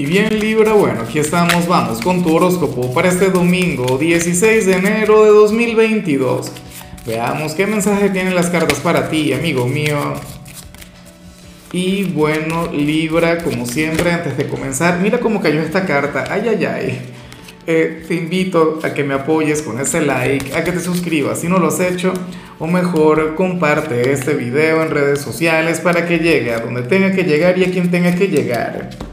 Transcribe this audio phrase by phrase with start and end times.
[0.00, 4.72] Y bien Libra, bueno, aquí estamos, vamos con tu horóscopo para este domingo 16 de
[4.72, 6.50] enero de 2022.
[7.06, 10.14] Veamos qué mensaje tienen las cartas para ti, amigo mío.
[11.72, 16.24] Y bueno, Libra, como siempre, antes de comenzar, mira cómo cayó esta carta.
[16.30, 16.98] Ay, ay, ay.
[17.66, 21.48] Eh, te invito a que me apoyes con ese like, a que te suscribas si
[21.48, 22.14] no lo has hecho,
[22.58, 27.24] o mejor comparte este video en redes sociales para que llegue a donde tenga que
[27.24, 29.09] llegar y a quien tenga que llegar.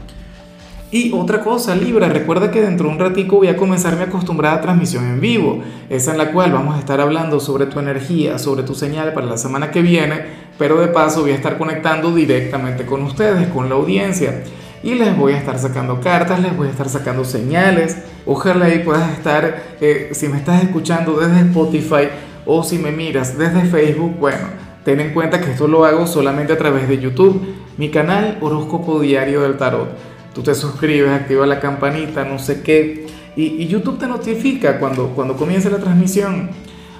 [0.90, 4.62] Y otra cosa, Libra, recuerda que dentro de un ratico voy a comenzar mi acostumbrada
[4.62, 8.62] transmisión en vivo, esa en la cual vamos a estar hablando sobre tu energía, sobre
[8.62, 10.22] tu señal para la semana que viene,
[10.56, 14.44] pero de paso voy a estar conectando directamente con ustedes, con la audiencia,
[14.82, 18.78] y les voy a estar sacando cartas, les voy a estar sacando señales, ojalá ahí
[18.78, 22.08] puedas estar, eh, si me estás escuchando desde Spotify
[22.46, 24.46] o si me miras desde Facebook, bueno,
[24.86, 27.46] ten en cuenta que esto lo hago solamente a través de YouTube,
[27.76, 33.06] mi canal Horóscopo Diario del Tarot tú te suscribes, activas la campanita, no sé qué,
[33.36, 36.50] y, YouTube te notifica cuando, cuando comience la transmisión.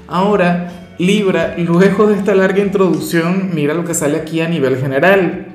[0.07, 5.47] Ahora, Libra, luego de esta larga introducción, mira lo que sale aquí a nivel general.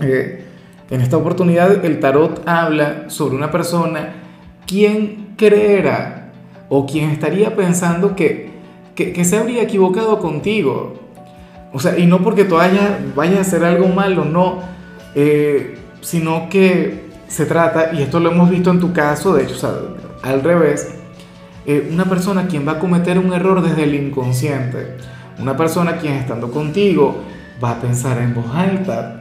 [0.00, 0.44] Eh,
[0.90, 4.14] en esta oportunidad, el tarot habla sobre una persona
[4.66, 6.32] quien creerá
[6.68, 8.50] o quien estaría pensando que,
[8.94, 11.00] que, se habría equivocado contigo.
[11.72, 14.60] O sea, y no porque tú vayas, vaya a hacer algo malo, no.
[15.14, 19.96] Eh, sino que se trata, y esto lo hemos visto en tu caso, de hecho,
[20.22, 20.94] al revés,
[21.64, 24.96] eh, una persona quien va a cometer un error desde el inconsciente,
[25.38, 27.22] una persona quien estando contigo
[27.62, 29.20] va a pensar en voz alta,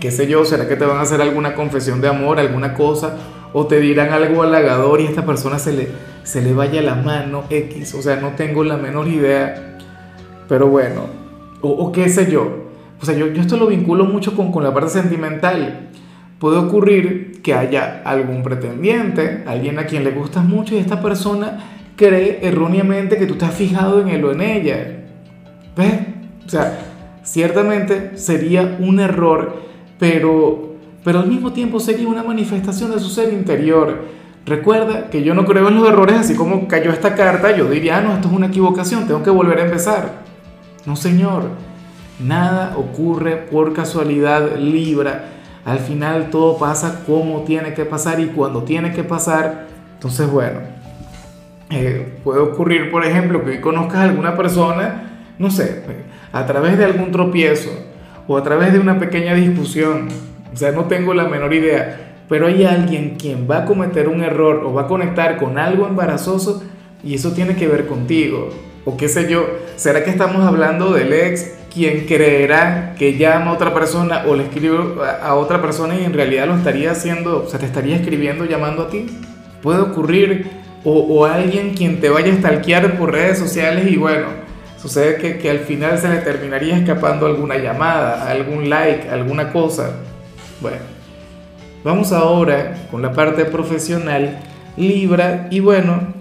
[0.00, 3.16] qué sé yo, será que te van a hacer alguna confesión de amor, alguna cosa,
[3.52, 5.88] o te dirán algo halagador y a esta persona se le,
[6.24, 9.78] se le vaya la mano X, o sea, no tengo la menor idea,
[10.48, 11.02] pero bueno,
[11.60, 12.65] o, o qué sé yo,
[13.00, 15.90] o sea, yo, yo esto lo vinculo mucho con, con la parte sentimental.
[16.38, 21.58] Puede ocurrir que haya algún pretendiente, alguien a quien le gustas mucho y esta persona
[21.96, 25.04] cree erróneamente que tú has fijado en él o en ella.
[25.76, 26.00] ¿Ves?
[26.44, 26.78] O sea,
[27.22, 29.62] ciertamente sería un error,
[29.98, 30.74] pero,
[31.04, 34.04] pero al mismo tiempo sería una manifestación de su ser interior.
[34.44, 37.98] Recuerda que yo no creo en los errores, así como cayó esta carta, yo diría,
[37.98, 40.22] ah, no, esto es una equivocación, tengo que volver a empezar.
[40.84, 41.50] No, señor.
[42.18, 45.32] Nada ocurre por casualidad, Libra.
[45.64, 49.66] Al final todo pasa como tiene que pasar y cuando tiene que pasar.
[49.94, 50.60] Entonces, bueno,
[51.70, 55.82] eh, puede ocurrir, por ejemplo, que conozcas a alguna persona, no sé,
[56.32, 57.70] a través de algún tropiezo
[58.28, 60.08] o a través de una pequeña discusión.
[60.52, 62.14] O sea, no tengo la menor idea.
[62.28, 65.86] Pero hay alguien quien va a cometer un error o va a conectar con algo
[65.86, 66.62] embarazoso
[67.04, 68.50] y eso tiene que ver contigo.
[68.84, 69.46] O qué sé yo,
[69.76, 74.44] ¿será que estamos hablando del ex quien creerá que llama a otra persona o le
[74.44, 74.78] escribe
[75.22, 78.84] a otra persona y en realidad lo estaría haciendo, o sea, te estaría escribiendo llamando
[78.84, 79.04] a ti.
[79.60, 80.50] Puede ocurrir,
[80.84, 84.28] o, alguien quien te vaya a stalkear por redes sociales y bueno,
[84.80, 89.96] sucede que, que al final se le terminaría escapando alguna llamada, algún like, alguna cosa.
[90.62, 90.78] Bueno,
[91.84, 94.38] vamos ahora con la parte profesional,
[94.78, 96.14] Libra, y bueno,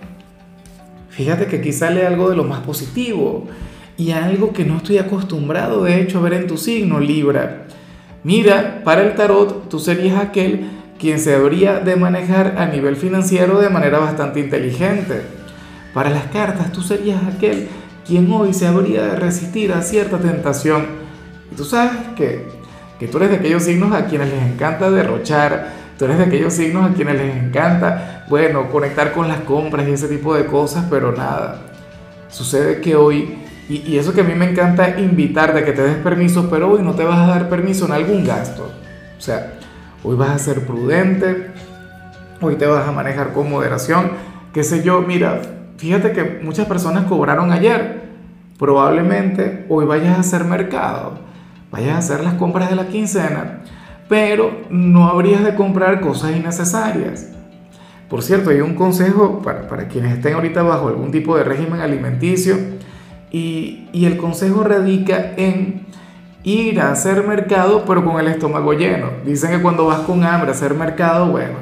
[1.11, 3.47] fíjate que aquí sale algo de lo más positivo
[3.97, 7.65] y algo que no estoy acostumbrado de hecho a ver en tu signo, Libra.
[8.23, 10.67] Mira, para el tarot tú serías aquel
[10.99, 15.21] quien se habría de manejar a nivel financiero de manera bastante inteligente.
[15.93, 17.67] Para las cartas tú serías aquel
[18.05, 20.85] quien hoy se habría de resistir a cierta tentación.
[21.51, 22.47] Y tú sabes que,
[22.99, 26.53] que tú eres de aquellos signos a quienes les encanta derrochar, tú eres de aquellos
[26.53, 30.85] signos a quienes les encanta, bueno, conectar con las compras y ese tipo de cosas,
[30.89, 31.61] pero nada.
[32.29, 35.95] Sucede que hoy y, eso que a mí me encanta invitarte a que te des
[35.95, 38.71] permiso, pero hoy no te vas a dar permiso en algún gasto.
[39.17, 39.53] O sea,
[40.03, 41.47] hoy vas a ser prudente,
[42.41, 44.11] hoy te vas a manejar con moderación,
[44.53, 45.01] qué sé yo.
[45.01, 45.41] Mira,
[45.77, 48.03] fíjate que muchas personas cobraron ayer.
[48.59, 51.17] Probablemente hoy vayas a hacer mercado,
[51.71, 53.61] vayas a hacer las compras de la quincena,
[54.07, 57.31] pero no habrías de comprar cosas innecesarias.
[58.09, 61.81] Por cierto, hay un consejo para, para quienes estén ahorita bajo algún tipo de régimen
[61.81, 62.55] alimenticio
[63.35, 65.85] y, el consejo radica en
[66.43, 69.09] ir a hacer mercado, pero con el estómago lleno.
[69.25, 71.55] Dicen que cuando vas con hambre a hacer mercado, bueno,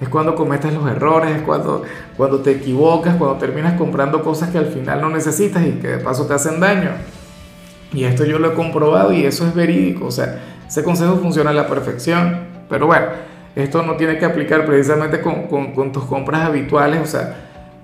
[0.00, 1.82] es cuando cometes los errores, es cuando,
[2.16, 5.98] cuando te equivocas, cuando terminas comprando cosas que al final no necesitas y que de
[5.98, 6.90] paso te hacen daño.
[7.92, 11.50] Y esto yo lo he comprobado y eso es verídico, o sea, ese consejo funciona
[11.50, 12.38] a la perfección.
[12.68, 13.06] Pero bueno,
[13.56, 17.36] esto no tiene que aplicar precisamente con, con, con tus compras habituales, o sea,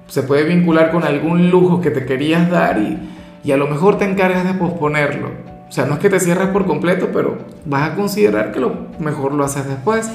[0.06, 2.98] se puede vincular con algún lujo que te querías dar y
[3.44, 5.30] y a lo mejor te encargas de posponerlo.
[5.68, 8.74] O sea, no es que te cierres por completo, pero vas a considerar que lo
[8.98, 10.10] mejor lo haces después.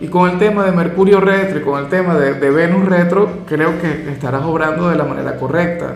[0.00, 3.80] Y con el tema de Mercurio retro y con el tema de, Venus retro, creo
[3.80, 5.94] que estarás obrando de la manera correcta.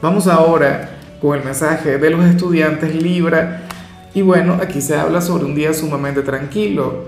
[0.00, 0.90] Vamos ahora
[1.20, 3.62] con el mensaje de los estudiantes Libra.
[4.14, 7.04] Y bueno, aquí se habla sobre un día sumamente tranquilo.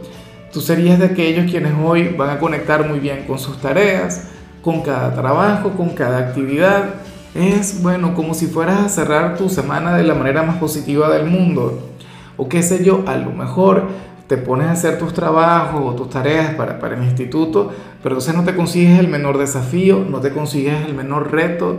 [0.52, 4.28] Tú serías de aquellos quienes hoy van a conectar muy bien con sus tareas,
[4.60, 7.01] con cada trabajo, con cada actividad.
[7.34, 11.26] Es bueno, como si fueras a cerrar tu semana de la manera más positiva del
[11.26, 11.88] mundo.
[12.36, 13.88] O qué sé yo, a lo mejor
[14.26, 18.34] te pones a hacer tus trabajos o tus tareas para, para el instituto, pero entonces
[18.34, 21.78] no te consigues el menor desafío, no te consigues el menor reto.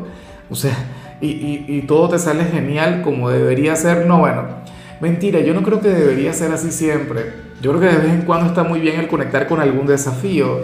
[0.49, 0.75] O sea,
[1.21, 4.05] y, todo te sale genial como debería ser.
[4.05, 4.43] No, bueno,
[5.01, 7.33] mentira, yo no creo que debería ser así siempre.
[7.61, 10.59] Yo creo que de vez en cuando está muy bien el conectar con algún desafío,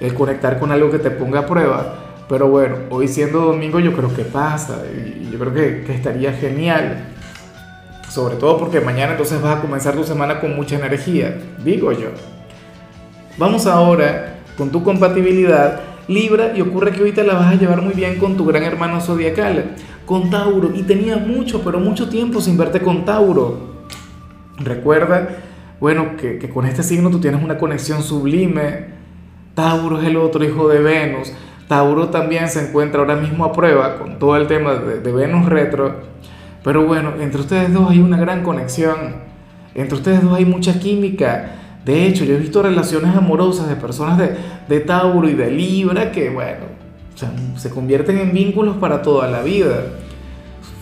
[0.00, 2.05] el conectar con algo que te ponga a prueba.
[2.28, 6.32] Pero bueno, hoy siendo domingo yo creo que pasa y yo creo que, que estaría
[6.32, 7.12] genial.
[8.08, 12.08] Sobre todo porque mañana entonces vas a comenzar tu semana con mucha energía, digo yo.
[13.38, 17.92] Vamos ahora con tu compatibilidad Libra y ocurre que te la vas a llevar muy
[17.92, 19.74] bien con tu gran hermano zodiacal
[20.06, 23.74] con Tauro y tenía mucho, pero mucho tiempo sin verte con Tauro.
[24.58, 25.28] Recuerda,
[25.80, 28.86] bueno, que, con este signo tú tienes una conexión sublime.
[29.54, 31.32] Tauro es el otro hijo de Venus.
[31.68, 35.46] Tauro también se encuentra ahora mismo a prueba con todo el tema de, de Venus
[35.46, 35.96] retro.
[36.62, 39.16] Pero bueno, entre ustedes dos hay una gran conexión.
[39.74, 41.52] Entre ustedes dos hay mucha química.
[41.84, 44.36] De hecho, yo he visto relaciones amorosas de personas de,
[44.68, 46.66] de Tauro y de Libra que, bueno,
[47.56, 49.84] se convierten en vínculos para toda la vida.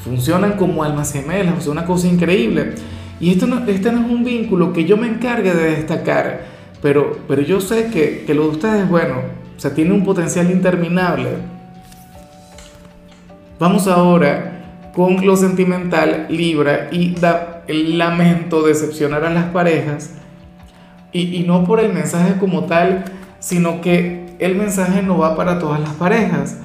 [0.02, 2.75] Funcionan como almas gemelas, sea, una cosa increíble.
[3.20, 6.46] Y esto no, este no es un vínculo que yo me encargue de destacar,
[6.82, 9.16] pero, pero yo sé que, que lo de ustedes, bueno,
[9.56, 11.31] o sea, tiene un potencial interminable.
[13.59, 20.15] Vamos ahora con lo sentimental, Libra, y da, el lamento decepcionar a las parejas,
[21.12, 23.05] y, y no por el mensaje como tal,
[23.39, 26.59] sino que el mensaje no va para todas las parejas,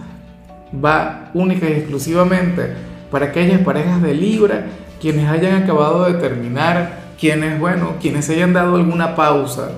[0.74, 2.74] va única y exclusivamente
[3.12, 4.66] para aquellas parejas de Libra
[5.00, 9.72] quienes hayan acabado de terminar, quienes, bueno, quienes hayan dado alguna pausa,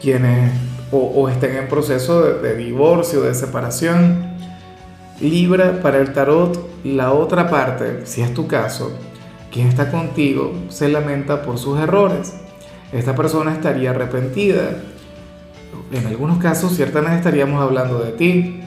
[0.00, 0.52] quienes
[0.92, 4.30] o, estén en proceso de, de divorcio, de separación.
[5.20, 8.90] Libra para el tarot, la otra parte, si es tu caso,
[9.52, 12.34] quien está contigo se lamenta por sus errores.
[12.92, 14.70] Esta persona estaría arrepentida,
[15.92, 18.60] en algunos casos ciertamente estaríamos hablando de ti.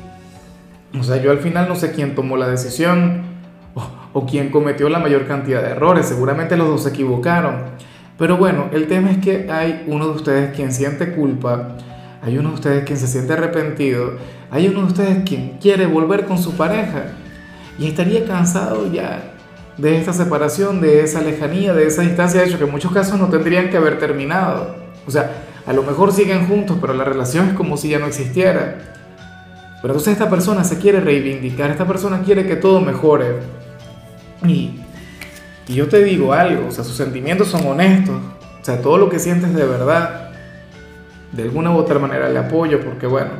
[0.99, 3.23] O sea, yo al final no sé quién tomó la decisión
[4.13, 6.05] o, quién cometió la mayor cantidad de errores.
[6.05, 7.63] Seguramente los dos se equivocaron.
[8.17, 11.77] Pero bueno, el tema es que hay uno de ustedes quien siente culpa,
[12.21, 14.17] hay uno de ustedes quien se siente arrepentido,
[14.51, 17.05] hay uno de ustedes quien quiere volver con su pareja
[17.79, 19.33] y estaría cansado ya
[19.77, 23.19] de esta separación, de esa lejanía, de esa distancia, de hecho que en muchos casos
[23.19, 24.75] no tendrían que haber terminado.
[25.07, 25.31] O sea,
[25.65, 28.77] a lo mejor siguen juntos, pero la relación es como si ya no existiera.
[29.81, 33.39] Pero entonces esta persona se quiere reivindicar, esta persona quiere que todo mejore.
[34.47, 34.79] Y,
[35.67, 38.15] y yo te digo algo, o sea, sus sentimientos son honestos,
[38.61, 40.31] o sea, todo lo que sientes de verdad,
[41.31, 43.31] de alguna u otra manera le apoyo, porque bueno,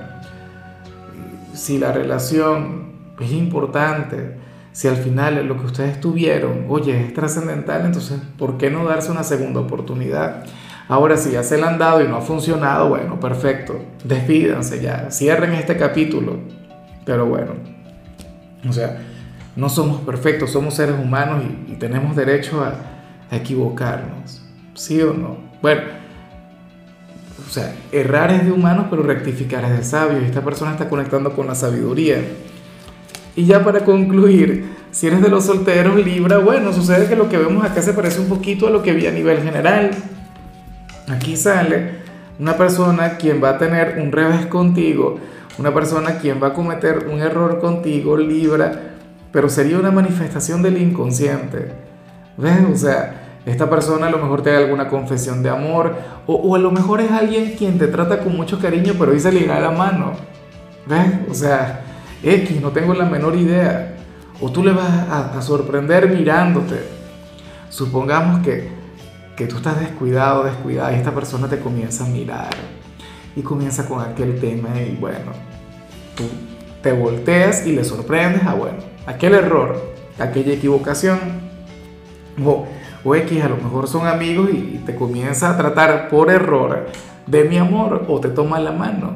[1.53, 4.37] si la relación es importante,
[4.71, 9.11] si al final lo que ustedes tuvieron, oye, es trascendental, entonces, ¿por qué no darse
[9.11, 10.43] una segunda oportunidad?
[10.87, 13.79] Ahora, si ya se le han dado y no ha funcionado, bueno, perfecto.
[14.03, 16.39] Despídanse ya, cierren este capítulo.
[17.05, 17.53] Pero bueno,
[18.67, 19.01] o sea,
[19.55, 22.75] no somos perfectos, somos seres humanos y, tenemos derecho a,
[23.31, 24.43] equivocarnos.
[24.75, 25.38] ¿Sí o no?
[25.62, 25.81] Bueno,
[27.48, 30.24] o sea, errar es de humanos, pero rectificar es de sabios.
[30.24, 32.17] Esta persona está conectando con la sabiduría.
[33.36, 37.39] Y ya para concluir, si eres de los solteros, Libra, bueno, sucede que lo que
[37.39, 39.91] vemos acá se parece un poquito a lo que vi a nivel general.
[41.10, 42.03] Aquí sale
[42.39, 45.19] una persona quien va a tener un revés contigo,
[45.57, 48.92] una persona quien va a cometer un error contigo, Libra,
[49.33, 51.73] pero sería una manifestación del inconsciente.
[52.37, 52.65] ¿Ves?
[52.71, 56.59] O sea, esta persona a lo mejor te da alguna confesión de amor, o, a
[56.59, 59.59] lo mejor es alguien quien te trata con mucho cariño, pero hoy se le a
[59.59, 60.13] la mano.
[60.85, 61.29] ¿Ves?
[61.29, 61.81] O sea,
[62.23, 63.97] X, no tengo la menor idea.
[64.39, 66.81] O tú le vas a sorprender mirándote.
[67.69, 68.83] Supongamos que
[69.35, 72.49] que tú estás descuidado, descuidada y esta persona te comienza a mirar
[73.35, 75.31] y comienza con aquel tema y bueno,
[76.15, 76.23] tú
[76.81, 81.19] te volteas y le sorprendes a bueno, aquel error, aquella equivocación
[82.43, 82.65] o,
[83.03, 86.88] o X a lo mejor son amigos y, te comienza a tratar por error
[87.25, 89.15] de mi amor o te toma la mano.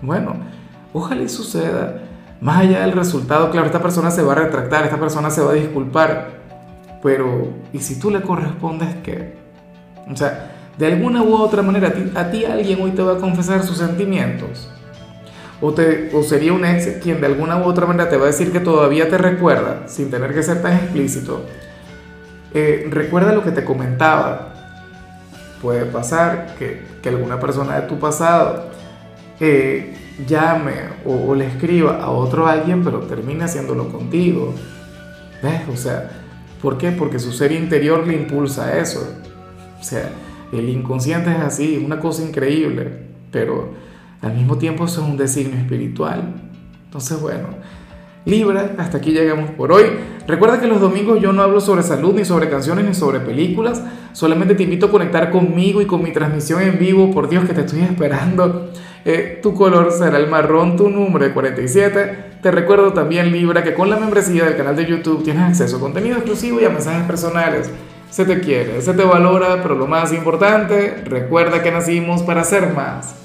[0.00, 0.36] Bueno,
[0.92, 2.02] ojalá suceda.
[2.40, 5.52] Más allá del resultado, claro, esta persona se va a retractar, esta persona se va
[5.52, 6.40] a disculpar,
[7.02, 9.34] pero ¿y si tú le correspondes qué?
[10.10, 13.12] O sea, de alguna u otra manera a ti, a ti alguien hoy te va
[13.12, 14.68] a confesar sus sentimientos.
[15.64, 18.58] O, sería un ex quien de alguna u otra manera te va a decir que
[18.58, 21.44] todavía te recuerda, sin tener que ser tan explícito.
[22.52, 24.52] Eh, recuerda lo que te comentaba.
[25.62, 28.72] Puede pasar que, que alguna persona de tu pasado
[29.38, 29.94] eh,
[30.26, 30.72] llame
[31.04, 34.54] o, le escriba a otro alguien, pero termine haciéndolo contigo.
[35.42, 35.62] ¿Ves?
[35.72, 36.10] O sea,
[36.60, 36.90] ¿por qué?
[36.90, 39.16] Porque su ser interior le impulsa a eso.
[39.80, 40.10] O sea,
[40.52, 42.88] el inconsciente es así, una cosa increíble,
[43.30, 43.70] pero
[44.22, 46.34] al mismo tiempo eso es un designio espiritual.
[46.84, 47.48] Entonces, bueno,
[48.24, 49.84] Libra, hasta aquí llegamos por hoy.
[50.28, 53.82] Recuerda que los domingos yo no hablo sobre salud, ni sobre canciones, ni sobre películas.
[54.12, 57.10] Solamente te invito a conectar conmigo y con mi transmisión en vivo.
[57.10, 58.70] Por Dios que te estoy esperando.
[59.04, 62.38] Eh, tu color será el marrón, tu número de 47.
[62.40, 65.80] Te recuerdo también, Libra, que con la membresía del canal de YouTube tienes acceso a
[65.80, 67.70] contenido exclusivo y a mensajes personales.
[68.10, 72.72] Se te quiere, se te valora, pero lo más importante, recuerda que nacimos para ser
[72.72, 73.16] más.